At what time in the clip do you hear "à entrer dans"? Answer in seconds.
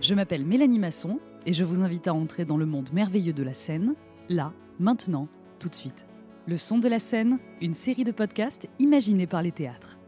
2.08-2.56